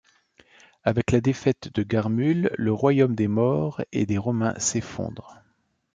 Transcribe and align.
Avec 0.83 1.11
la 1.11 1.21
défaite 1.21 1.69
de 1.75 1.83
Garmul, 1.83 2.49
le 2.57 2.73
royaume 2.73 3.13
des 3.13 3.27
Maures 3.27 3.83
et 3.91 4.07
des 4.07 4.17
Romains 4.17 4.55
s'effondre. 4.57 5.43